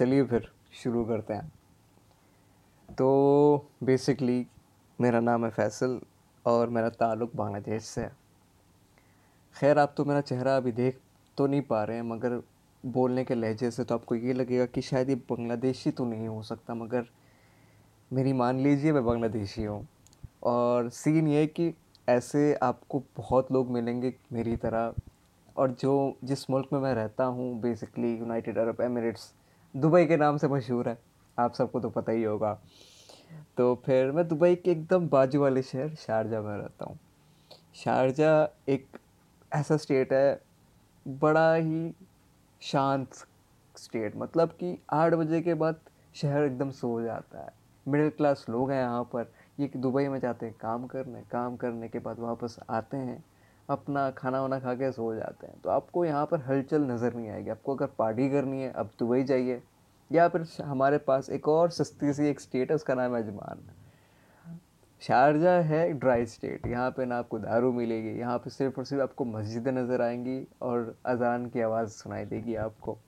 चलिए 0.00 0.24
फिर 0.24 0.48
शुरू 0.74 1.04
करते 1.04 1.34
हैं। 1.34 1.48
तो 2.88 3.70
बेसिकली 3.84 4.46
मेरा 4.98 5.18
नाम 5.20 5.44
है 5.44 5.50
फैसल 5.50 5.98
और 6.44 6.68
मेरा 6.68 6.88
ताल्लुक़ 6.90 7.36
बांग्लादेश 7.36 7.82
से 7.84 8.00
है। 8.00 8.12
खैर, 9.54 9.78
आप 9.78 9.94
तो 9.96 10.04
मेरा 10.04 10.20
चेहरा 10.20 10.56
अभी 10.56 10.72
देख 10.72 11.00
तो 11.38 11.46
नहीं 11.46 11.62
पा 11.62 11.82
रहे 11.84 11.96
हैं, 11.96 12.02
मगर 12.02 12.40
बोलने 12.84 13.24
के 13.24 13.34
लहजे 13.34 13.70
से 13.70 13.84
तो 13.84 13.94
आपको 13.94 14.14
ये 14.14 14.32
लगेगा 14.32 14.66
कि 14.66 14.82
शायद 14.82 15.10
ये 15.10 15.14
बांग्लादेशी 15.30 15.90
तो 15.90 16.04
नहीं 16.04 16.28
हो 16.28 16.42
सकता, 16.42 16.74
मगर 16.74 17.06
मेरी 18.10 18.32
मान 18.32 18.60
लीजिए 18.60 18.92
मैं 18.92 19.04
बांग्लादेशी 19.04 19.64
हूँ। 19.64 19.86
और 20.44 20.88
सीन 20.90 21.28
ये 21.28 21.46
कि 21.48 21.72
ऐसे 22.08 22.52
आपको 22.62 23.02
बहुत 23.16 23.52
लोग 23.52 23.70
मिलेंगे 23.70 24.14
मेरी 24.32 24.56
तरह 24.56 24.94
और 25.56 25.70
जो 25.72 25.92
जिस 26.24 26.48
मुल्क 26.50 26.68
में 26.72 26.80
मैं 26.80 26.94
रहता 26.94 27.24
हूँ 27.26 27.60
basically 27.60 28.14
United 28.16 28.58
Arab 28.58 28.80
Emirates 28.80 29.32
Dubai 29.74 30.06
के 30.06 30.16
नाम 30.16 30.36
से 30.36 30.48
मशहूर 30.48 30.88
है। 30.88 30.96
आप 31.38 31.52
सबको 31.54 31.80
तो 31.80 31.90
पता 31.90 32.12
ही 32.12 32.22
होगा। 32.22 32.52
तो 33.56 33.74
फिर 33.86 34.10
मैं 34.12 34.26
दुबई 34.28 34.54
के 34.54 34.70
एकदम 34.70 35.08
बाजू 35.08 35.40
वाले 35.40 35.62
शहर 35.62 35.94
शारजा 35.96 36.40
में 36.40 36.56
रहता 36.56 36.84
हूँ। 36.84 36.98
शारजा 37.74 38.32
एक 38.68 38.86
ऐसा 39.52 39.76
स्टेट 39.76 40.12
है, 40.12 40.40
बड़ा 41.06 41.54
ही 41.54 41.92
शांत 42.62 43.14
स्टेट 43.76 44.16
मतलब 44.16 44.48
कि 44.50 44.76
आठ 44.92 45.14
बजे 45.14 45.40
के 45.40 45.54
बाद 45.54 45.80
शहर 46.14 46.44
एकदम 46.44 46.70
सो 46.70 47.00
जाता 47.02 47.40
है। 47.40 47.52
मिडिल 47.86 48.10
क्लास 48.10 48.44
लोग 48.50 48.70
हैं 48.70 48.80
यहाँ 48.80 49.02
पर, 49.04 49.32
ये 49.60 49.70
दुबई 49.76 50.08
में 50.08 50.18
जाते 50.20 50.46
हैं 50.46 50.54
काम 50.60 50.86
करने 50.86 51.22
काम 51.32 51.56
करने 51.56 51.88
के 51.88 51.98
बाद 51.98 52.18
वापस 52.18 52.58
आते 52.70 52.96
हैं। 52.96 53.22
अपना 53.70 54.10
खाना 54.10 54.40
वाना 54.42 54.58
खा 54.60 54.74
के 54.74 54.90
सो 54.92 55.14
जाते 55.14 55.46
हैं। 55.46 55.60
तो 55.64 55.70
आपको 55.70 56.04
यहाँ 56.04 56.26
पर 56.26 56.40
हलचल 56.40 56.82
नज़र 56.82 57.14
नहीं 57.14 57.28
आएगी। 57.30 57.50
आपको 57.50 57.74
अगर 57.74 57.86
पार्टी 57.98 58.28
करनी 58.30 58.62
है, 58.62 58.70
अब 58.72 58.90
दुबई 58.98 59.22
जाइए। 59.24 59.60
या 60.10 60.28
फिर 60.28 60.46
हमारे 60.62 60.98
पास 60.98 61.30
एक 61.30 61.48
और 61.48 61.70
सस्ती 61.70 62.12
सी 62.12 62.26
एक 62.28 62.40
स्टेट 62.40 62.70
है 62.70 62.74
उसका 62.74 62.94
नाम 62.94 63.16
है 63.16 63.22
अजमान। 63.22 63.68
शारजा 65.02 65.52
है 65.62 65.92
ड्राई 65.92 66.26
स्टेट 66.26 66.66
यहाँ 66.66 66.90
पे 66.90 67.04
ना 67.04 67.18
आपको 67.18 67.38
दारू 67.38 67.72
मिलेगी। 67.72 68.18
यहाँ 68.18 68.38
पे 68.38 68.50
सिर्फ़ 68.50 68.78
और 68.78 68.84
सिर्फ़ 68.84 69.02
आपको 69.02 69.24
मस्जिदें 69.24 69.72
नज़र 69.72 70.02
आएँगी 70.02 70.46
और 70.62 70.94
अजान 71.06 71.46
की 71.46 71.60
आवाज़ 71.60 71.90
सुनाई 71.90 72.24
देगी 72.24 72.54
आपको। 72.54 72.98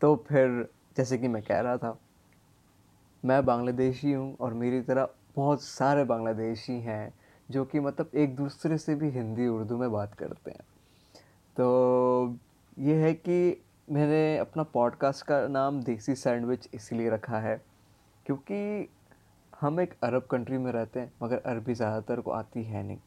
तो 0.00 0.14
फिर, 0.28 0.68
जैसे 0.96 1.18
कि 1.18 1.28
मैं 1.28 1.42
कह 1.42 1.60
रहा 1.60 1.76
था, 1.76 1.96
मैं 3.24 3.44
बांग्लादेशी 3.44 4.12
हूँ 4.12 4.36
और 4.36 4.54
मेरी 4.54 4.80
तरह 4.80 5.08
बहुत 5.36 5.62
सारे 5.62 6.04
बांग्लादेशी 6.04 6.80
हैं। 6.80 7.12
जो 7.48 7.64
कि 7.64 7.80
मतलब 7.80 8.10
एक 8.14 8.34
दूसरे 8.36 8.78
से 8.78 8.94
भी 8.94 9.10
हिंदी 9.10 9.46
उर्दू 9.48 9.76
में 9.78 9.90
बात 9.92 10.14
करते 10.14 10.50
हैं। 10.50 10.64
तो 11.56 12.36
ये 12.76 12.94
है 12.96 13.12
कि 13.14 13.62
मैंने 13.88 14.36
अपना 14.38 14.62
पॉडकास्ट 14.64 15.24
का 15.26 15.46
नाम 15.48 15.82
देसी 15.82 16.14
सैंडविच 16.16 16.68
इसलिए 16.74 17.10
रखा 17.10 17.38
है 17.40 17.60
क्योंकि 18.26 18.88
हम 19.52 19.80
एक 19.80 19.94
अरब 20.04 20.26
कंट्री 20.30 20.58
में 20.58 20.70
रहते 20.72 21.00
हैं, 21.00 21.12
मगर 21.22 21.42
अरबी 21.46 21.74
ज़्यादातर 21.74 22.20
को 22.20 22.30
आती 22.30 22.62
है 22.64 22.82
नहीं। 22.82 22.98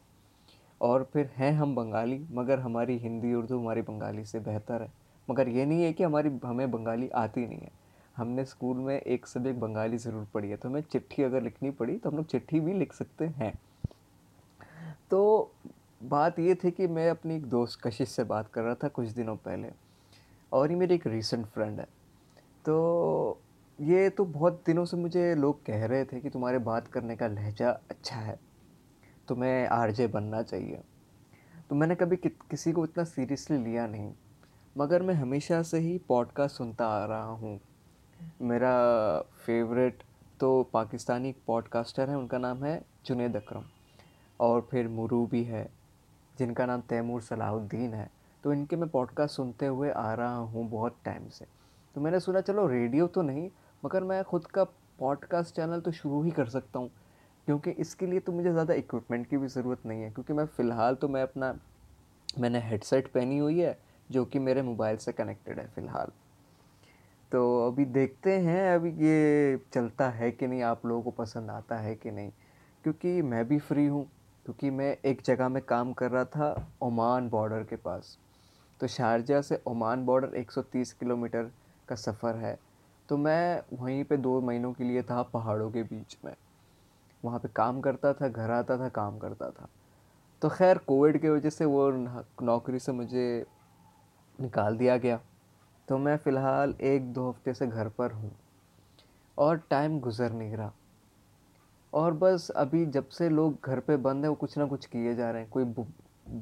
और 0.82 1.10
फिर 1.14 1.30
हैं 1.36 1.52
हम 1.54 1.76
बंगाली, 1.76 2.20
मगर 2.32 2.60
हमारी 2.60 2.98
हिंदी 2.98 3.34
उर्दू 3.34 3.60
हमारी 3.60 3.82
बंगाली 3.82 4.24
से 4.26 4.40
बेहतर 4.40 4.82
है। 4.82 4.92
मगर 5.28 5.48
ये 5.48 5.66
नहीं 5.66 5.84
है 5.84 5.92
कि 5.94 6.04
हमारी, 6.04 6.30
हमें 6.46 6.72
बंगाली 6.72 7.10
आती 7.10 7.46
नहीं 7.48 7.60
है। 7.60 7.72
हमने 8.16 8.46
स्कूल 8.46 8.78
में 8.78 8.96
एक 8.96 9.28
सब्जेक्ट 9.28 9.60
बंगाली 9.60 9.98
ज़रूर 9.98 10.28
पढ़ी 10.34 10.50
है 10.50 10.56
तो 10.58 10.70
हमें 10.70 10.82
चिट्ठी 10.84 11.24
अगर 11.24 11.42
लिखनी 11.42 11.70
पड़ी 11.72 11.98
तो 11.98 12.10
हम 12.10 12.16
लोग 12.18 12.26
चिट्ठी 12.26 12.60
भी 12.60 12.74
लिख 12.74 12.94
सकते 12.94 13.26
हैं। 13.28 13.54
तो 15.12 15.52
बात 16.04 16.40
ये 16.40 16.56
थी 16.56 16.72
कि 16.72 16.88
मैं 16.88 17.10
अपनी 17.10 17.36
एक 17.36 17.46
दोस्त 17.46 17.80
कशिश 17.84 18.10
से 18.10 18.24
बात 18.24 18.48
कर 18.48 18.62
रहा 18.62 18.76
था 18.76 18.88
कुछ 18.88 19.08
दिनों 19.08 19.36
पहले 19.36 19.70
और 20.52 20.72
ये 20.72 20.78
मेरी 20.78 20.96
एक 20.96 21.08
रीसेंट 21.08 21.46
फ्रेंड 21.46 21.80
है। 21.80 21.86
तो 22.66 23.42
ये 23.80 24.10
तो 24.10 24.26
बहुत 24.26 24.64
दिनों 24.66 24.86
से 24.86 24.98
मुझे 24.98 25.36
लोग 25.36 25.66
कह 25.66 25.86
रहे 25.86 26.06
थे 26.06 26.20
कि 26.20 26.30
तुम्हारे 26.30 26.58
बात 26.58 26.88
करने 26.88 27.16
का 27.16 27.28
लहजा 27.28 27.70
अच्छा 27.70 28.16
है 28.16 28.40
तुम्हें 29.28 29.68
आरजे 29.68 30.08
बनना 30.08 30.42
चाहिए। 30.42 30.82
तो 31.70 31.76
मैंने 31.76 31.96
कभी 31.96 32.16
कि, 32.16 32.30
किसी 32.30 32.72
को 32.72 32.84
इतना 32.84 33.04
सीरियसली 33.04 33.58
लिया 33.58 33.88
नहीं 33.88 34.12
मगर 34.78 35.02
मैं 35.02 35.14
हमेशा 35.14 35.62
से 35.62 35.80
ही 35.80 35.98
पॉडकास्ट 35.98 36.56
सुनता 36.56 36.88
आ 36.88 37.06
रहा 37.06 37.24
हूँ। 37.24 37.60
मेरा 38.42 39.22
फेवरेट 39.46 40.04
तो 40.40 40.64
पाकिस्तानी 40.64 41.36
पॉडकास्टर 41.48 42.10
है 42.10 42.18
उनका 42.18 42.38
नाम 42.38 42.64
है 42.64 42.82
जुनेद 43.06 43.36
अकरम। 43.36 43.64
और 44.40 44.68
फिर 44.72 44.88
मुरू 44.88 45.26
भी 45.26 45.44
है, 45.44 45.70
जिनका 46.36 46.66
नाम 46.66 46.82
तैमूर 46.82 47.22
सलाहुद्दीन 47.22 47.94
है। 47.94 48.10
तो 48.44 48.54
इनके 48.54 48.76
मैं 48.76 48.90
पॉडकास्ट 48.90 49.36
सुनते 49.36 49.66
हुए 49.66 49.90
आ 49.92 50.14
रहा 50.14 50.36
हूँ 50.36 50.70
बहुत 50.70 50.98
टाइम 51.06 51.28
से। 51.30 51.46
तो 51.96 52.02
मैंने 52.02 52.20
सुना, 52.20 52.42
चलो 52.42 52.68
रेडियो 52.68 53.08
तो 53.08 53.22
नहीं, 53.22 53.50
मगर 53.84 54.04
मैं 54.04 54.24
ख़ुद 54.24 54.46
का 54.48 54.64
पॉडकास्ट 55.00 55.56
चैनल 55.56 55.82
तो 55.82 55.92
शुरू 55.92 56.22
ही 56.24 56.32
कर 56.32 56.46
सकता 56.46 56.80
हूँ, 56.80 56.90
क्योंकि 57.48 57.72
इसके 57.72 58.06
लिए 58.06 58.20
तो 58.20 58.32
मुझे 58.32 58.52
ज़्यादा 58.52 58.74
इक्विपमेंट 58.74 59.28
की 59.28 59.38
भी 59.38 59.48
ज़रूरत 59.48 59.86
नहीं 59.86 60.02
है। 60.02 60.10
क्योंकि 60.12 60.34
मैं 60.34 60.46
फ़िलहाल 60.48 60.96
तो 60.96 61.08
मैं 61.08 61.22
अपना, 61.24 61.54
मैंने 62.40 62.60
हेडसेट 62.60 63.08
पहनी 63.08 63.38
हुई 63.38 63.60
है, 63.60 63.78
जो 64.10 64.26
कि 64.26 64.40
मेरे 64.40 64.62
मोबाइल 64.62 64.98
से 64.98 65.12
कनेक्टेड 65.12 65.60
है 65.60 65.68
फ़िलहाल। 65.68 66.12
तो 67.32 67.68
अभी 67.68 67.86
देखते 67.86 68.38
हैं, 68.40 68.76
अभी 68.76 68.92
ये 69.00 69.60
चलता 69.74 70.10
है 70.10 70.32
कि 70.32 70.48
नहीं, 70.48 70.62
आप 70.62 70.86
लोगों 70.86 71.02
को 71.02 71.12
पसंद 71.14 71.50
आता 71.50 71.78
है 71.78 71.96
कि 71.96 72.12
नहीं, 72.12 72.32
क्योंकि 72.84 73.22
मैं 73.22 73.48
भी 73.48 73.60
फ्री 73.60 73.86
हूँ। 73.86 74.06
क्योंकि 74.50 74.70
मैं 74.70 74.98
एक 75.06 75.22
जगह 75.26 75.50
में 75.50 75.62
काम 75.64 75.94
कर 75.94 76.12
रहा 76.12 76.24
था 76.26 76.68
ओमान 76.82 77.30
बॉर्डर 77.30 77.64
के 77.64 77.76
पास। 77.76 78.18
तो 78.80 78.88
शारजा 78.88 79.42
से 79.42 79.62
ओमान 79.68 80.06
बॉर्डर 80.06 80.36
130 80.36 80.94
किलोमीटर 80.94 81.52
का 81.88 81.96
सफ़र 81.96 82.36
है। 82.36 82.60
तो 83.10 83.18
मैं 83.18 83.62
वहीं 83.74 84.04
पे 84.04 84.18
दो 84.18 84.42
महीनों 84.42 84.74
के 84.74 84.84
लिए 84.84 85.02
था 85.02 85.22
पहाड़ों 85.24 85.72
के 85.72 85.84
बीच 85.84 86.18
में। 86.26 86.34
वहाँ 87.26 87.40
पे 87.40 87.48
काम 87.48 87.82
करता 87.82 88.14
था, 88.14 88.28
घर 88.28 88.52
आता 88.52 88.78
था, 88.78 88.90
काम 88.90 89.20
करता 89.20 89.50
था। 89.50 89.70
तो 90.42 90.50
खैर, 90.50 90.78
कोविड 90.78 91.22
की 91.22 91.30
वजह 91.30 91.50
से 91.50 91.66
वो 91.66 91.92
नौकरी 92.42 92.80
से 92.80 92.92
मुझे 92.92 93.46
निकाल 94.42 94.78
दिया 94.78 94.98
गया। 94.98 95.20
तो 95.88 95.98
मैं 95.98 96.18
फ़िलहाल 96.18 96.76
एक 96.82 97.14
दो 97.14 97.30
हफ़्ते 97.30 97.54
से 97.54 97.68
घर 97.68 97.90
पर 97.90 98.12
हूँ 98.12 98.36
और 99.38 99.58
टाइम 99.58 100.00
गुज़र 100.00 100.32
नहीं 100.32 100.56
रहा। 100.56 100.74
और 101.94 102.14
बस 102.14 102.50
अभी 102.50 102.86
जब 102.86 103.08
से 103.10 103.30
लोग 103.30 103.58
घर 103.66 103.80
पे 103.80 103.98
बंद 103.98 104.24
हैं 104.24 104.30
वो 104.30 104.36
कुछ 104.36 104.58
ना 104.58 104.66
कुछ 104.66 104.86
किए 104.86 105.16
जा 105.16 105.32
रहे 105.32 105.42
हैं। 105.42 105.50
कोई 105.50 105.64
बुक 105.64 105.88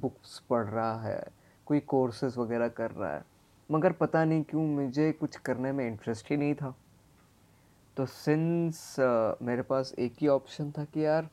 बुक्स 0.02 0.40
पढ़ 0.50 0.66
रहा 0.66 1.02
है 1.02 1.24
कोई 1.68 1.80
कोर्सेज 1.80 2.38
वगैरह 2.38 2.68
कर 2.68 2.92
रहा 2.92 3.14
है। 3.14 3.24
मगर 3.70 3.92
पता 3.92 4.24
नहीं 4.26 4.44
क्यों 4.44 4.66
मुझे 4.66 5.12
कुछ 5.12 5.36
करने 5.36 5.72
में 5.72 5.86
इंटरेस्ट 5.88 6.32
ही 6.32 6.38
नहीं 6.38 6.56
था। 6.56 6.76
तो 7.98 8.06
सिंस 8.06 8.96
uh, 9.00 9.42
मेरे 9.42 9.62
पास 9.62 9.94
एक 10.00 10.14
ही 10.22 10.28
ऑप्शन 10.28 10.72
था 10.72 10.84
कि 10.84 11.06
यार 11.06 11.30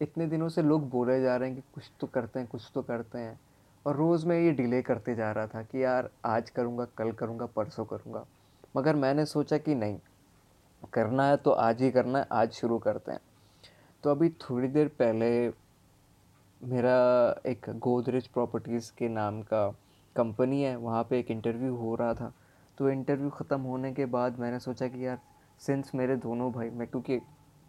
इतने 0.00 0.26
दिनों 0.26 0.48
से 0.48 0.62
लोग 0.62 0.88
बोले 0.90 1.20
जा 1.22 1.36
रहे 1.36 1.48
हैं 1.48 1.56
कि 1.58 1.62
कुछ 1.74 1.90
तो 2.00 2.06
करते 2.06 2.38
हैं 2.38 2.48
कुछ 2.48 2.70
तो 2.74 2.82
करते 2.82 3.18
हैं। 3.18 3.38
और 3.86 3.96
रोज़ 3.96 4.26
मैं 4.26 4.40
ये 4.40 4.50
डिले 4.52 4.82
करते 4.82 5.14
जा 5.14 5.30
रहा 5.32 5.46
था 5.46 5.62
कि 5.62 5.84
यार 5.84 6.10
आज 6.24 6.50
करूँगा 6.50 6.86
कल 6.98 7.12
करूँगा 7.12 7.46
परसों 7.46 7.84
करूँगा। 7.84 8.24
मगर 8.76 8.96
मैंने 8.96 9.24
सोचा 9.26 9.58
कि 9.58 9.74
नहीं 9.74 9.98
करना 10.92 11.28
है 11.28 11.36
तो 11.36 11.50
आज 11.50 11.82
ही 11.82 11.90
करना 11.90 12.18
है 12.18 12.26
आज 12.32 12.52
शुरू 12.52 12.78
करते 12.78 13.12
हैं। 13.12 13.20
तो 14.04 14.10
अभी 14.10 14.28
थोड़ी 14.28 14.68
देर 14.68 14.88
पहले 14.88 15.48
मेरा 16.60 16.96
एक 17.46 17.68
गोदरेज 17.78 18.26
प्रॉपर्टीज़ 18.26 18.90
के 18.98 19.08
नाम 19.08 19.40
का 19.42 19.66
कंपनी 20.16 20.62
है, 20.62 20.76
वहाँ 20.76 21.02
पे 21.04 21.18
एक 21.18 21.30
इंटरव्यू 21.30 21.74
हो 21.76 21.94
रहा 21.94 22.14
था। 22.14 22.32
तो 22.78 22.90
इंटरव्यू 22.90 23.30
ख़त्म 23.30 23.60
होने 23.60 23.92
के 23.92 24.06
बाद 24.06 24.38
मैंने 24.38 24.58
सोचा 24.58 24.88
कि 24.88 25.06
यार 25.06 25.18
सिंस 25.60 25.90
मेरे 25.94 26.16
दोनों 26.16 26.52
भाई, 26.52 26.70
मैं 26.70 26.88
क्योंकि 26.88 27.18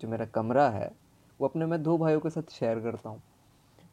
जो 0.02 0.08
मेरा 0.08 0.26
कमरा 0.26 0.70
है, 0.70 0.92
वो 1.40 1.48
अपने 1.48 1.66
मैं 1.66 1.84
दो 1.84 1.98
भाइयों 1.98 2.20
के 2.20 2.30
साथ 2.30 2.52
शेयर 2.52 2.80
करता 2.80 3.10
हूँ। 3.10 3.22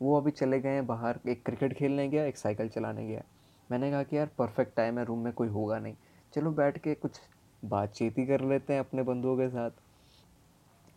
वो 0.03 0.20
अभी 0.20 0.30
चले 0.30 0.60
गए 0.60 0.69
हैं 0.69 0.86
बाहर, 0.86 1.20
एक 1.28 1.44
क्रिकेट 1.44 1.72
खेलने 1.72 2.09
गया, 2.09 2.24
एक 2.24 2.36
साइकिल 2.36 2.69
चलाने 2.69 3.06
गया। 3.06 3.22
मैंने 3.70 3.91
कहा 3.91 4.03
कि 4.03 4.16
यार 4.16 4.30
परफेक्ट 4.38 4.76
टाइम 4.76 4.98
है 4.98 5.04
रूम 5.04 5.19
में 5.19 5.32
कोई 5.32 5.48
होगा 5.48 5.78
नहीं। 5.78 5.94
चलो 6.34 6.50
बैठ 6.50 6.78
के 6.78 6.94
कुछ 6.94 7.20
बातचीत 7.65 8.18
ही 8.18 8.27
कर 8.27 8.41
लेते 8.41 8.72
हैं 8.72 8.80
अपने 8.80 9.03
बंधुओं 9.03 9.36
के 9.36 9.48
साथ। 9.48 9.71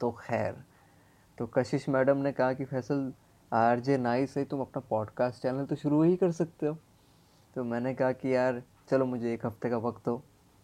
तो 0.02 0.12
खैर 0.12 0.64
तो 1.38 1.46
कशिश 1.48 1.88
मैडम 1.90 2.18
ने 2.18 2.32
कहा 2.32 2.54
कि 2.54 2.66
फैसल 2.66 3.14
आर 3.54 3.80
जे 3.80 3.98
नाइस 3.98 4.38
है 4.38 4.44
तुम 4.46 4.62
अपना 4.62 4.82
पॉडकास्ट 4.90 5.42
चैनल 5.42 5.66
तो 5.66 5.76
शुरू 5.76 6.02
ही 6.04 6.16
कर 6.16 6.32
सकते 6.32 6.68
हो। 6.68 6.78
तो 7.56 7.64
मैंने 7.64 7.94
कहा 7.94 8.12
कि 8.12 8.36
यार, 8.36 8.62
चलो 8.90 9.06
मुझे 9.06 9.34
एक 9.34 9.46
हफ़्ते 9.46 9.70
का 9.70 9.78
वक्त 9.78 10.08
हो 10.08 10.24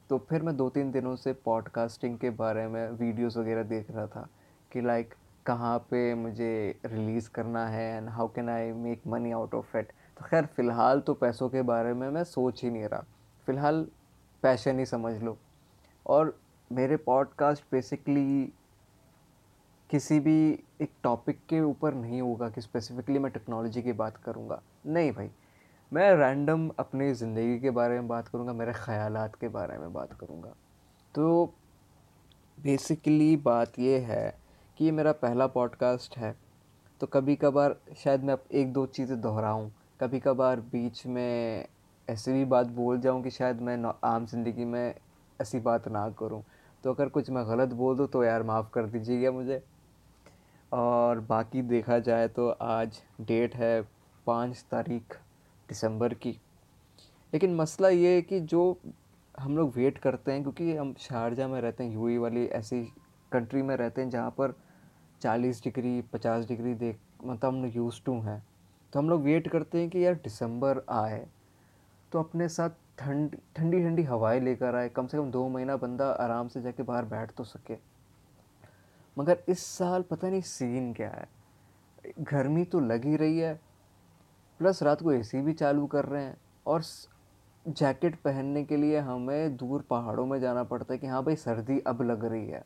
तो 0.09 0.17
फिर 0.17 0.41
मैं 0.41 0.55
दो 0.57 0.69
तीन 0.69 0.91
दिनों 0.91 1.15
से 1.15 1.33
पॉडकास्टिंग 1.33 2.17
के 2.19 2.29
बारे 2.29 2.67
में 2.67 2.89
वीडियोस 2.89 3.37
वगैरह 3.37 3.63
देख 3.63 3.91
रहा 3.91 4.07
था 4.07 4.27
कि 4.71 4.81
लाइक 4.81 5.13
कहाँ 5.45 5.77
पे 5.79 6.13
मुझे 6.15 6.79
रिलीज़ 6.85 7.29
करना 7.29 7.67
है 7.67 7.97
and 7.97 8.09
how 8.09 8.27
can 8.27 8.49
I 8.49 8.71
make 8.71 9.01
money 9.07 9.31
out 9.31 9.53
of 9.55 9.77
it 9.77 9.91
तो 10.17 10.25
खैर, 10.25 10.45
फ़िलहाल 10.45 10.99
तो 10.99 11.13
पैसों 11.13 11.49
के 11.49 11.61
बारे 11.61 11.93
में 11.93 12.09
मैं 12.09 12.23
सोच 12.23 12.63
ही 12.63 12.71
नहीं 12.71 12.85
रहा। 12.85 13.03
फ़िलहाल 13.45 13.87
पैशन 14.43 14.79
ही 14.79 14.85
समझ 14.85 15.21
लो। 15.23 15.37
और 16.07 16.39
मेरे 16.71 16.97
पॉडकास्ट 16.97 17.63
बेसिकली 17.71 18.53
किसी 19.91 20.19
भी 20.19 20.33
एक 20.81 20.91
टॉपिक 21.03 21.39
के 21.49 21.59
ऊपर 21.61 21.93
नहीं 21.93 22.21
होगा 22.21 22.49
कि 22.49 22.61
स्पेसिफिकली 22.61 23.19
मैं 23.19 23.31
टेक्नोलॉजी 23.31 23.81
की 23.81 23.93
बात 23.93 24.17
करूँगा। 24.17 24.61
नहीं 24.87 25.11
भाई। 25.11 25.29
मैं 25.91 26.13
रैंडम 26.15 26.69
अपनी 26.79 27.11
ज़िंदगी 27.13 27.59
के 27.59 27.69
बारे 27.69 27.93
में 27.93 28.07
बात 28.07 28.27
करूँगा, 28.27 28.53
मेरे 28.53 28.73
ख्याल 28.75 29.15
के 29.41 29.47
बारे 29.47 29.77
में 29.77 29.91
बात 29.93 30.13
करूँगा। 30.13 30.53
तो 31.15 31.53
बेसिकली 32.57 33.35
बात 33.37 33.79
ये 33.79 33.97
है 33.99 34.37
कि 34.77 34.85
ये 34.85 34.91
मेरा 34.91 35.11
पहला 35.11 35.47
पॉडकास्ट 35.47 36.17
है। 36.17 36.35
तो 37.01 37.07
कभी 37.07 37.35
कभार 37.35 37.75
शायद 37.97 38.23
मैं 38.23 38.37
एक 38.53 38.71
दो 38.73 38.85
चीज़ें 38.85 39.19
दोहराऊँ। 39.21 39.69
कभी 40.01 40.19
कभार 40.19 40.59
बीच 40.71 41.05
में 41.07 41.65
ऐसी 42.07 42.33
भी 42.33 42.45
बात 42.45 42.67
बोल 42.67 42.99
जाऊँ 42.99 43.23
कि 43.23 43.29
शायद 43.29 43.61
मैं 43.61 43.77
आम 44.03 44.25
ज़िंदगी 44.25 44.65
में 44.65 44.93
ऐसी 45.39 45.59
बात 45.59 45.87
ना 45.87 46.09
करूँ। 46.19 46.41
तो 46.83 46.93
अगर 46.93 47.09
कुछ 47.09 47.29
मैं 47.29 47.45
गलत 47.47 47.73
बोल 47.73 47.97
दूँ 47.97 48.07
तो 48.07 48.23
यार 48.23 48.43
माफ़ 48.43 48.69
कर 48.73 48.85
दीजिएगा 48.85 49.31
मुझे। 49.31 49.61
और 50.71 51.19
बाकी 51.19 51.61
देखा 51.61 51.97
जाए 51.99 52.27
तो 52.27 52.47
आज 52.49 53.01
डेट 53.21 53.55
है 53.55 53.81
पाँच 54.27 54.65
तारीख 54.71 55.15
दिसंबर 55.69 56.13
की। 56.13 56.39
लेकिन 57.33 57.55
मसला 57.55 57.89
ये 57.89 58.13
है 58.15 58.21
कि 58.21 58.39
जो 58.39 58.77
हम 59.39 59.57
लोग 59.57 59.73
वेट 59.75 59.97
करते 59.97 60.31
हैं, 60.31 60.41
क्योंकि 60.41 60.75
हम 60.75 60.93
शारजा 60.99 61.47
में 61.47 61.59
रहते 61.61 61.83
हैं, 61.83 61.93
यूएई 61.93 62.17
वाली 62.17 62.45
ऐसी 62.45 62.81
कंट्री 63.31 63.61
में 63.61 63.75
रहते 63.75 64.01
हैं 64.01 64.09
जहाँ 64.09 64.31
पर 64.31 64.55
चालीस 65.21 65.63
डिग्री, 65.63 66.01
पचास 66.13 66.47
डिग्री 66.47 66.73
देख 66.75 66.99
मतलब 67.23 67.45
हम 67.45 67.63
लोग 67.63 67.75
यूज़ 67.75 68.01
टू 68.05 68.19
हैं। 68.21 68.41
तो 68.93 68.99
हम 68.99 69.09
लोग 69.09 69.23
वेट 69.23 69.47
करते 69.47 69.79
हैं 69.79 69.89
कि 69.89 70.05
यार 70.05 70.13
दिसंबर 70.13 70.81
आए 70.89 71.25
तो 72.11 72.19
अपने 72.19 72.47
साथ 72.49 72.69
ठंड 72.97 73.35
ठंडी 73.55 73.79
ठंडी 73.79 74.03
हवाएँ 74.03 74.39
लेकर 74.39 74.75
आए। 74.75 74.89
कम 74.89 75.07
से 75.07 75.17
कम 75.17 75.31
दो 75.31 75.47
महीना 75.49 75.75
बंदा 75.77 76.09
आराम 76.13 76.47
से 76.47 76.61
जाके 76.61 76.83
बाहर 76.83 77.05
बैठ 77.05 77.31
तो 77.31 77.43
सके। 77.43 77.75
मगर 79.17 79.43
इस 79.49 79.65
साल 79.67 80.01
पता 80.01 80.29
नहीं 80.29 80.41
सीन 80.41 80.91
क्या 80.93 81.09
है। 81.09 81.27
गर्मी 82.21 82.63
तो 82.65 82.79
लग 82.81 83.05
ही 83.05 83.15
रही 83.15 83.39
है 83.39 83.53
प्लस 84.59 84.81
रात 84.83 85.01
को 85.03 85.11
एसी 85.11 85.41
भी 85.41 85.53
चालू 85.53 85.85
कर 85.87 86.05
रहे 86.05 86.23
हैं, 86.23 86.37
और 86.65 86.81
जैकेट 87.65 88.15
पहनने 88.21 88.63
के 88.63 88.77
लिए 88.77 88.99
हमें 88.99 89.55
दूर 89.57 89.81
पहाड़ों 89.89 90.25
में 90.25 90.39
जाना 90.39 90.63
पड़ता 90.63 90.93
है 90.93 90.97
कि 90.99 91.07
हाँ 91.07 91.23
भाई 91.23 91.35
सर्दी 91.37 91.79
अब 91.87 92.01
लग 92.01 92.25
रही 92.25 92.47
है, 92.47 92.63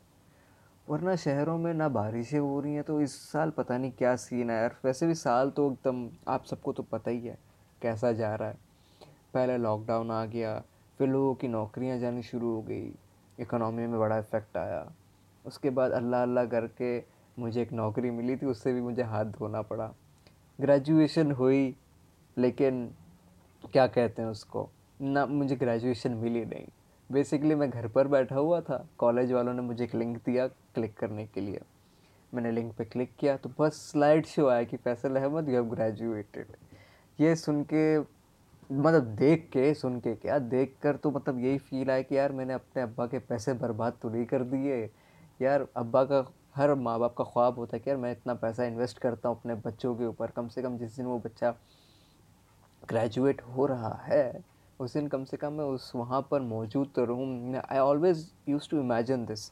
वरना 0.86 1.14
शहरों 1.16 1.56
में 1.58 1.72
ना 1.74 1.88
बारिशें 1.90 2.38
हो 2.38 2.60
रही 2.60 2.74
हैं 2.74 2.82
तो 2.84 3.00
इस 3.00 3.14
साल 3.22 3.50
पता 3.50 3.78
नहीं 3.78 3.90
क्या 3.92 4.14
सीन 4.16 4.50
है। 4.50 4.56
यार 4.56 4.76
वैसे 4.84 5.06
भी 5.06 5.14
साल 5.16 5.50
तो 5.50 5.70
एकदम, 5.72 6.08
आप 6.28 6.44
सबको 6.44 6.72
तो 6.72 6.82
पता 6.84 7.10
ही 7.10 7.20
है 7.20 7.38
कैसा 7.82 8.12
जा 8.12 8.34
रहा 8.34 8.48
है। 8.48 8.58
पहले 9.34 9.56
लॉकडाउन 9.58 10.10
आ 10.10 10.24
गया, 10.26 10.62
फिर 11.00 11.08
लोगों 11.08 11.34
की 11.34 11.48
नौकरियाँ 11.48 11.98
जानी 11.98 12.22
शुरू 12.22 12.54
हो 12.54 12.62
गई 12.62 12.92
इकोनॉमी 13.38 13.86
में 13.86 13.98
बड़ा 14.00 14.18
इफ़ेक्ट 14.18 14.56
आया। 14.56 14.86
उसके 15.46 15.70
बाद 15.70 15.92
अल्लाह 15.92 16.22
अल्लाह 16.22 16.46
करके 16.46 16.98
मुझे 17.36 17.60
एक 17.62 17.72
नौकरी 17.72 18.10
मिली 18.10 18.36
थी, 18.36 18.46
उससे 18.46 18.72
भी 18.72 18.80
मुझे 18.80 19.02
हाथ 19.04 19.24
धोना 19.32 19.62
पड़ा। 19.62 19.92
ग्रेजुएशन 20.58 21.32
हुई, 21.32 21.74
लेकिन 22.36 22.88
क्या 23.64 23.86
कहते 23.86 24.22
हैं 24.22 24.28
उसको? 24.28 24.68
ना, 25.00 25.26
मुझे 25.26 25.56
ग्रेजुएशन 25.56 26.12
मिली 26.14 26.44
नहीं। 26.44 26.66
बेसिकली 27.10 27.54
मैं 27.54 27.70
घर 27.70 27.86
पर 27.88 28.08
बैठा 28.08 28.36
हुआ 28.36 28.60
था 28.60 28.86
कॉलेज 28.98 29.32
वालों 29.32 29.54
ने 29.54 29.62
मुझे 29.62 29.84
एक 29.84 29.94
लिंक 29.94 30.16
दिया 30.26 30.46
क्लिक 30.46 30.96
करने 30.98 31.26
के 31.26 31.40
लिए। 31.40 31.60
मैंने 32.32 32.50
लिंक 32.52 32.72
पे 32.74 32.84
क्लिक 32.84 33.10
किया 33.18 33.36
तो 33.36 33.50
बस 33.58 33.74
स्लाइड 33.92 34.26
शो 34.26 34.46
आया 34.48 34.62
कि 34.64 34.76
Faisal 34.76 35.16
Ahmed 35.16 35.48
you 35.48 35.54
have 35.54 35.64
graduated 35.70 36.46
ये 37.18 37.34
सुन 37.36 37.62
के 37.72 37.98
मतलब 37.98 39.04
देख 39.16 39.48
के, 39.52 39.72
सुन 39.74 39.98
के 40.00 40.14
क्या? 40.14 40.38
देख 40.38 40.74
कर 40.82 40.96
तो 40.96 41.10
मतलब 41.10 41.38
यही 41.38 41.58
फील 41.58 41.90
आया 41.90 42.02
कि 42.02 42.16
यार 42.16 42.32
मैंने 42.32 42.52
अपने 42.52 42.82
अब्बा 42.82 43.06
के 43.06 43.18
पैसे 43.20 43.52
बर्बाद 43.54 43.92
तो 44.02 44.08
नहीं 44.10 44.24
कर 44.26 44.42
दिए। 44.44 44.88
यार, 45.40 45.66
अब्बा 45.76 46.04
का 46.04 46.24
हर 46.56 46.74
माँ 46.74 46.98
बाप 46.98 47.14
का 47.14 47.24
ख्वाब 47.24 47.58
होता 47.58 47.76
है 47.76 47.80
कि 47.80 47.90
यार, 47.90 47.98
मैं 47.98 48.10
इतना 48.12 48.34
पैसा 48.34 48.64
इन्वेस्ट 48.64 48.98
करता 48.98 49.28
हूँ 49.28 49.38
अपने 49.38 49.54
बच्चों 49.64 49.94
के 49.94 50.06
ऊपर। 50.06 50.30
कम 50.30 50.48
से 50.48 50.62
कम 50.62 50.76
जिस 50.78 50.96
दिन 50.96 51.06
वो 51.06 51.18
बच्चा 51.18 51.54
ग्रेजुएट 52.82 53.40
हो 53.56 53.66
रहा 53.66 53.94
है, 54.02 54.44
उस 54.80 54.92
दिन 54.94 55.08
कम 55.08 55.24
से 55.24 55.36
कम 55.36 55.52
मैं 55.52 55.64
उस 55.64 55.90
वहाँ 55.96 56.20
पर 56.30 56.40
मौजूद 56.42 56.90
तो 56.96 57.04
रहूँ। 57.04 57.54
I 57.56 57.78
always 57.78 58.26
use 58.48 58.68
to 58.70 58.80
imagine 58.80 59.24
this 59.26 59.48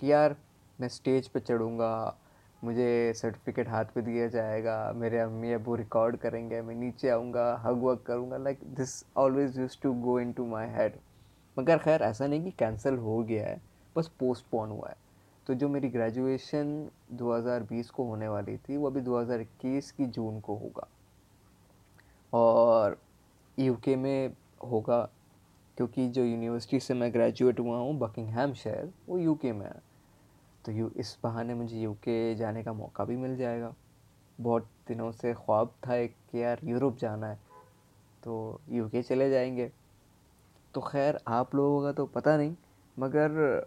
कि 0.00 0.12
यार, 0.12 0.36
मैं 0.78 0.88
स्टेज 0.88 1.28
पे 1.28 1.40
चढ़ूँगा, 1.40 2.16
मुझे 2.62 3.12
सर्टिफिकेट 3.16 3.68
हाथ 3.68 3.84
पे 3.94 4.02
दिया 4.02 4.26
जाएगा, 4.28 4.92
मेरे 4.96 5.18
अम्मी 5.18 5.52
अबू 5.52 5.74
रिकॉर्ड 5.74 6.16
करेंगे, 6.16 6.60
मैं 6.62 6.74
नीचे 6.74 7.08
आऊँगा 7.08 7.54
हग 7.64 7.82
वग 7.84 8.02
करूँगा 8.06 8.36
like 8.36 8.60
this 8.76 9.04
always 9.16 9.58
use 9.58 9.76
to 9.82 9.92
go 10.02 10.18
into 10.32 10.46
my 10.46 10.68
head 10.70 10.98
मगर 11.56 11.78
खैर, 11.78 12.02
ऐसा 12.02 12.26
नहीं 12.26 12.44
कि 12.44 12.50
कैंसिल 12.50 12.98
हो 12.98 13.22
गया 13.22 13.46
है, 13.46 13.60
बस 13.96 14.10
पोस्टपोन 14.20 14.70
हुआ 14.70 14.88
है। 14.88 15.00
तो 15.46 15.54
जो 15.54 15.68
मेरी 15.68 15.88
ग्रेजुएशन 15.88 16.90
2020 17.12 17.90
को 17.90 18.04
होने 18.04 18.28
वाली 18.28 18.56
थी, 18.56 18.76
वो 18.76 18.86
अभी 18.86 19.00
2021 19.00 19.90
की 19.92 20.06
जून 20.06 20.40
को 20.40 20.54
होगा। 20.54 20.88
और 22.32 22.98
यूके 23.58 23.96
में 23.96 24.34
होगा, 24.64 25.08
क्योंकि 25.76 26.08
जो 26.08 26.24
यूनिवर्सिटी 26.24 26.80
से 26.80 26.94
मैं 26.94 27.12
ग्रेजुएट 27.12 27.60
हुआ 27.60 27.78
हूँ 27.78 27.98
बकिंगहैम 27.98 28.54
शहर 28.54 28.88
वो 29.08 29.18
यूके 29.18 29.52
में 29.52 29.66
है। 29.66 29.82
तो 30.64 30.72
यू, 30.72 30.90
इस 30.96 31.18
बहाने 31.22 31.54
मुझे 31.54 31.80
यूके 31.80 32.34
जाने 32.34 32.62
का 32.62 32.72
मौका 32.72 33.04
भी 33.04 33.16
मिल 33.16 33.36
जाएगा। 33.36 33.74
बहुत 34.40 34.66
दिनों 34.88 35.12
से 35.12 35.34
ख्वाब 35.34 35.74
था 35.88 35.94
एक 35.94 36.14
कि 36.30 36.42
यार 36.42 36.60
यूरोप 36.64 36.96
जाना 36.96 37.26
है 37.26 37.38
तो 38.22 38.60
यूके 38.70 39.02
चले 39.02 39.30
जाएँगे। 39.30 39.72
तो 40.74 40.80
खैर, 40.80 41.18
आप 41.28 41.54
लोगों 41.54 41.82
का 41.82 41.92
तो 41.92 42.06
पता 42.06 42.36
नहीं, 42.36 42.54
मगर 42.98 43.66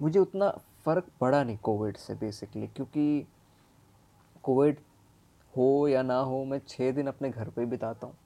मुझे 0.00 0.18
उतना 0.18 0.50
फ़र्क 0.84 1.06
पड़ा 1.20 1.42
नहीं 1.44 1.56
कोविड 1.58 1.96
से 1.96 2.14
बेसिकली 2.14 2.66
क्योंकि 2.66 3.26
कोविड 4.44 4.78
हो 5.54 5.88
या 5.88 6.02
ना 6.02 6.18
हो, 6.18 6.44
मैं 6.44 6.60
छः 6.68 6.92
दिन 6.92 7.06
अपने 7.06 7.30
घर 7.30 7.48
पे 7.48 7.64
बिताता 7.66 8.06
हूँ। 8.06 8.16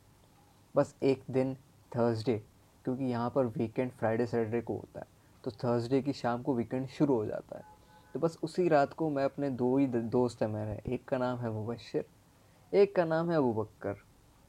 बस 0.75 0.95
एक 1.03 1.23
दिन 1.31 1.55
थर्सडे 1.93 2.37
क्योंकि 2.85 3.05
यहाँ 3.05 3.31
पर 3.31 3.47
वीकेंड 3.57 3.91
फ्राइडे 3.91 4.27
सैटरडे 4.27 4.61
को 4.61 4.75
होता 4.75 5.01
है। 5.01 5.07
तो 5.45 5.51
थर्सडे 5.51 6.01
की 6.03 6.13
शाम 6.13 6.43
को 6.43 6.55
वीकेंड 6.55 6.87
शुरू 6.89 7.15
हो 7.15 7.27
जाता 7.27 7.59
है। 7.59 7.65
तो 8.15 8.21
बस 8.21 8.39
उसी 8.43 8.69
रात 8.69 8.93
को 8.93 9.09
मैं 9.11 9.25
अपने 9.25 9.51
दो 9.51 9.77
ही 9.77 9.87
दोस्त 9.87 10.43
हैं 10.43 10.49
मेरे। 10.49 10.81
एक 10.95 11.05
का 11.09 11.19
नाम 11.19 11.39
है 11.39 11.51
मुबशर 11.51 12.05
एक 12.73 12.95
का 12.97 13.05
नाम 13.05 13.31
है 13.31 13.37
अबू 13.37 13.53
बक्कर। 13.55 13.97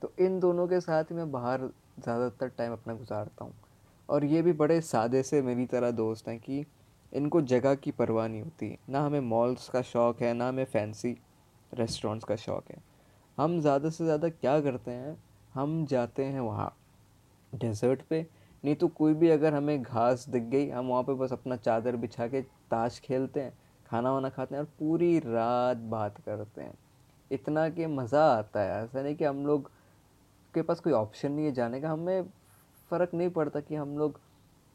तो 0.01 0.11
इन 0.19 0.39
दोनों 0.39 0.67
के 0.67 0.79
साथ 0.81 1.03
ही 1.03 1.15
मैं 1.15 1.31
बाहर 1.31 1.61
ज़्यादातर 1.99 2.47
टाइम 2.47 2.73
अपना 2.73 2.93
गुजारता 2.93 3.45
हूँ। 3.45 3.53
और 4.09 4.25
ये 4.25 4.41
भी 4.41 4.53
बड़े 4.53 4.79
सादे 4.81 5.23
से 5.23 5.41
मेरी 5.41 5.65
तरह 5.65 5.91
दोस्त 5.91 6.27
हैं 6.27 6.39
कि 6.39 6.65
इनको 7.13 7.41
जगह 7.41 7.75
की 7.75 7.91
परवाह 7.91 8.27
नहीं 8.27 8.41
होती। 8.41 8.77
ना 8.89 9.01
हमें 9.01 9.19
मॉल्स 9.19 9.69
का 9.69 9.81
शौक़ 9.81 10.23
है, 10.23 10.33
ना 10.33 10.47
हमें 10.47 10.65
फैंसी 10.65 11.17
रेस्टोरेंट्स 11.71 12.25
का 12.25 12.35
शौक़ 12.35 12.71
है। 12.71 12.81
हम 13.37 13.59
ज़्यादा 13.61 13.89
से 13.89 14.03
ज़्यादा 14.03 14.29
क्या 14.29 14.59
करते 14.61 14.91
हैं? 14.91 15.17
हम 15.53 15.85
जाते 15.85 16.23
हैं 16.23 16.39
वहाँ 16.39 16.75
डेजर्ट 17.53 18.01
पे। 18.01 18.25
नहीं 18.63 18.75
तो 18.75 18.87
कोई 18.87 19.13
भी 19.13 19.29
अगर 19.29 19.53
हमें 19.53 19.81
घास 19.81 20.25
दिख 20.29 20.43
गई, 20.43 20.69
हम 20.69 20.87
वहाँ 20.87 21.03
पे 21.03 21.13
बस 21.13 21.31
अपना 21.33 21.55
चादर 21.55 21.95
बिछा 21.95 22.27
के 22.27 22.41
ताश 22.41 22.99
खेलते 22.99 23.39
हैं, 23.39 23.53
खाना 23.85 24.11
वाना 24.11 24.29
खाते 24.29 24.55
हैं 24.55 24.61
और 24.61 24.69
पूरी 24.79 25.17
रात 25.19 25.77
बात 25.77 26.21
करते 26.21 26.61
हैं। 26.61 26.73
इतना 27.31 27.67
कि 27.69 27.85
मज़ा 27.85 28.23
आता 28.33 28.61
है, 28.61 28.83
ऐसा 28.83 29.01
नहीं 29.01 29.15
कि 29.15 29.25
हम 29.25 29.45
लोग 29.45 29.69
के 30.53 30.61
पास 30.61 30.79
कोई 30.79 30.93
ऑप्शन 30.93 31.31
नहीं 31.31 31.45
है 31.45 31.51
जाने 31.51 31.81
का। 31.81 31.91
हमें 31.91 32.23
फ़र्क 32.91 33.13
नहीं 33.13 33.29
पड़ता 33.29 33.59
कि 33.59 33.75
हम 33.75 33.97
लोग 33.97 34.19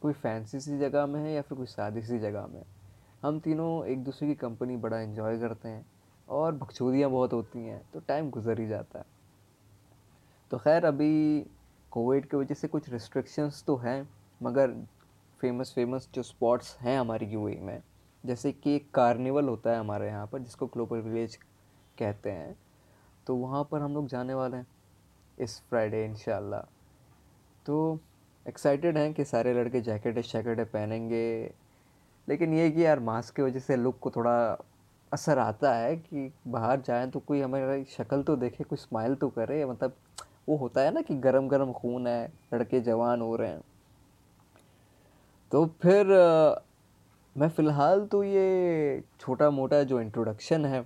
कोई 0.03 0.13
फैंसी 0.13 0.61
सी 0.61 0.79
जगह 0.79 1.07
में 1.07 1.21
है 1.21 1.33
या 1.33 1.43
फिर 1.43 1.59
कोई 1.59 1.67
सादी 1.67 2.03
सी 2.03 2.19
जगह 2.19 2.47
में? 2.47 2.63
हम 3.23 3.41
तीनों 3.41 3.87
एक 3.87 4.05
दूसरे 4.05 4.29
की 4.29 4.35
कंपनी 4.35 4.77
बड़ा 4.77 5.01
इन्जॉय 5.01 5.39
करते 5.39 5.69
हैं 5.69 5.87
और 6.29 6.53
बकचोदियाँ 6.53 7.11
बहुत 7.11 7.33
होती 7.33 7.59
हैं 7.59 7.83
तो 7.93 8.01
टाइम 8.01 8.31
गुजर 8.31 8.61
ही 8.61 8.67
जाता 8.67 8.99
है। 8.99 9.05
तो 10.51 10.59
खैर, 10.59 10.85
अभी 10.85 11.47
कोविड 11.91 12.27
की 12.27 12.37
वजह 12.37 12.55
से 12.55 12.69
कुछ 12.69 12.89
रिस्ट्रिक्शंस 12.91 13.65
तो 13.67 13.77
हैं, 13.77 14.09
मगर 14.43 14.75
फ़ेमस 15.41 15.73
फ़ेमस 15.75 16.09
जो 16.15 16.23
स्पॉट्स 16.23 16.77
हैं 16.81 16.99
हमारी 16.99 17.27
यू 17.27 17.41
में, 17.41 17.83
जैसे 18.25 18.53
कि 18.53 18.75
एक 18.77 18.91
कार्निवल 18.91 19.49
होता 19.49 19.71
है 19.71 19.79
हमारे 19.79 20.07
यहाँ 20.07 20.27
पर, 20.27 20.39
जिसको 20.39 20.67
ग्लोबल 20.67 20.99
विलेज 20.99 21.37
कहते 21.99 22.31
हैं 22.31 22.57
तो 23.27 23.35
वहाँ 23.37 23.63
पर 23.65 23.81
हम 23.81 23.95
लोग 23.95 24.07
जाने 24.07 24.35
वाले 24.35 24.57
हैं 24.57 24.67
इस 25.39 25.61
फ्राइडे 25.61 26.05
इन 26.05 26.15
तो 27.67 28.01
एक्साइटेड 28.49 28.99
हैं 28.99 29.13
कि 29.15 29.25
सारे 29.25 29.53
लड़के 29.55 29.81
जैकेटें 29.81 30.23
शैकेटें 30.23 30.65
पहनेंगे। 30.67 31.53
लेकिन 32.29 32.55
ये 32.55 32.71
कि 32.71 32.85
यार 32.85 33.01
मास्क 33.01 33.35
की 33.37 33.43
वजह 33.43 33.61
से 33.61 33.77
लुक 33.77 33.99
को 33.99 34.11
थोड़ा 34.11 34.37
असर 35.13 35.39
आता 35.39 35.75
है 35.75 35.97
कि 35.97 36.31
बाहर 36.49 36.81
जाएँ 36.81 37.11
तो 37.11 37.21
कोई 37.21 37.41
हमारी 37.41 37.85
शक्ल 37.91 38.23
तो 38.23 38.37
देखे 38.37 38.65
कोई 38.65 38.79
स्माइल 38.79 39.15
तो 39.15 39.29
करे। 39.29 39.65
मतलब 39.65 39.97
वो 40.49 40.57
होता 40.57 40.81
है 40.81 40.93
ना 40.95 41.01
कि 41.01 41.15
गरम 41.17 41.49
गरम 41.49 41.73
खून 41.73 42.07
है 42.07 42.33
लड़के 42.55 42.81
जवान 42.81 43.21
हो 43.21 43.35
रहे 43.37 43.49
हैं। 43.49 43.61
तो 45.53 45.65
फिर 45.83 46.13
आ, 46.13 46.61
मैं 47.37 47.49
फ़िलहाल 47.49 48.07
तो 48.07 48.23
ये 48.25 49.03
छोटा 49.21 49.51
मोटा 49.51 49.83
जो 49.83 50.01
इंट्रोडक्शन 50.01 50.65
है 50.65 50.81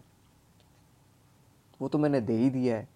वो 1.81 1.89
तो 1.89 1.99
मैंने 1.99 2.21
दे 2.21 2.33
ही 2.33 2.51
दिया 2.51 2.77
है 2.77 2.89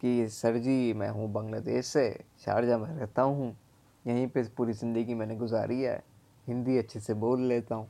कि 0.00 0.28
सर 0.28 0.56
जी 0.58 0.92
मैं 0.92 1.08
हूँ 1.08 1.32
बांग्लादेश 1.32 1.86
से 1.86 2.08
शारजा 2.44 2.78
में 2.78 2.88
रहता 2.88 3.22
हूँ। 3.22 3.56
यहीं 4.04 4.26
पे 4.26 4.42
पूरी 4.56 4.72
ज़िंदगी 4.72 5.14
मैंने 5.14 5.36
गुजारी 5.36 5.80
है। 5.82 6.02
हिंदी 6.46 6.78
अच्छे 6.78 7.00
से 7.00 7.14
बोल 7.14 7.40
लेता 7.40 7.74
हूँ। 7.74 7.88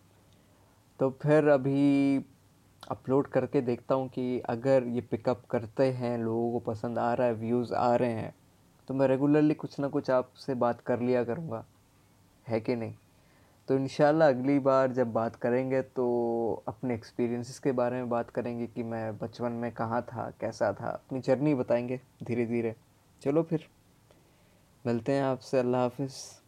तो 1.00 1.10
फिर 1.22 1.48
अभी 1.48 2.24
अपलोड 2.82 3.26
करके 3.26 3.60
देखता 3.60 3.94
हूँ 3.94 4.08
कि 4.08 4.40
अगर 4.40 4.84
ये 4.84 5.00
पिकअप 5.00 5.42
करते 5.50 5.84
हैं, 5.84 6.16
लोगों 6.18 6.50
को 6.52 6.58
पसंद 6.72 6.98
आ 6.98 7.12
रहा 7.14 7.26
है 7.26 7.34
व्यूज़ 7.34 7.74
आ 7.74 7.94
रहे 7.96 8.12
हैं 8.12 8.34
तो 8.88 8.94
मैं 8.94 9.06
रेगुलरली 9.08 9.54
कुछ 9.54 9.78
ना 9.80 9.88
कुछ 9.88 10.10
आपसे 10.10 10.54
बात 10.54 10.80
कर 10.80 11.00
लिया 11.00 11.22
करूँगा। 11.24 11.64
है 12.46 12.60
कि 12.60 12.76
नहीं? 12.76 12.94
तो 13.68 13.74
इन 13.76 13.86
अगली 14.22 14.58
बार 14.58 14.92
जब 14.92 15.12
बात 15.12 15.36
करेंगे 15.36 15.82
तो 15.82 16.64
अपने 16.68 16.94
एक्सपीरियंसेस 16.94 17.58
के 17.58 17.72
बारे 17.72 17.96
में 17.96 18.08
बात 18.08 18.30
करेंगे 18.30 18.66
कि 18.66 18.82
मैं 18.82 19.16
बचपन 19.18 19.52
में 19.52 19.70
कहाँ 19.72 20.02
था, 20.02 20.30
कैसा 20.40 20.72
था। 20.72 20.88
अपनी 20.88 21.20
जर्नी 21.20 21.54
बताएँगे 21.54 22.00
धीरे 22.22 22.46
धीरे 22.46 22.74
चलो 23.22 23.42
फिर। 23.42 23.68
मिलते 24.84 25.12
हैं 25.12 25.22
आपसे 25.22 25.58
अल्लाह 25.58 25.82
हाफिज़। 25.82 26.41